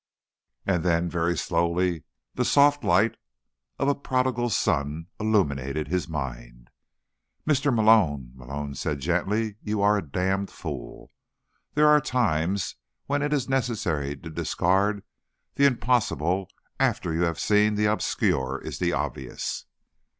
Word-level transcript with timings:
And 0.65 0.83
then, 0.83 1.11
very 1.11 1.37
slowly, 1.37 2.05
the 2.33 2.43
soft 2.43 2.83
light 2.83 3.17
of 3.77 3.87
a 3.87 3.93
prodigal 3.93 4.49
sun 4.49 5.05
illuminated 5.19 5.89
his 5.89 6.09
mind. 6.09 6.71
"Mr. 7.47 7.71
Malone," 7.71 8.31
Malone 8.33 8.73
said 8.73 8.99
gently, 8.99 9.57
"you 9.61 9.79
are 9.83 9.99
a 9.99 10.01
damned 10.01 10.49
fool. 10.49 11.11
There 11.75 11.85
are 11.87 12.01
times 12.01 12.77
when 13.05 13.21
it 13.21 13.31
is 13.31 13.47
necessary 13.47 14.15
to 14.17 14.31
discard 14.31 15.03
the 15.53 15.65
impossible 15.67 16.49
after 16.79 17.13
you 17.13 17.21
have 17.25 17.39
seen 17.39 17.75
that 17.75 17.81
the 17.83 17.91
obscure 17.91 18.59
is 18.65 18.79
the 18.79 18.93
obvious." 18.93 19.65